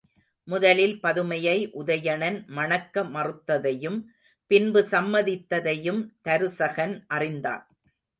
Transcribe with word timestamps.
முதலில் 0.47 0.99
பதுமையை 1.01 1.57
உதயணன் 1.73 2.47
மணக்க 2.47 3.03
மறுத்ததையும் 3.03 3.99
பின்பு 4.51 4.81
சம்மதித்ததையும் 4.91 6.01
தருசகன் 6.23 6.95
அறிந்தான். 7.07 7.63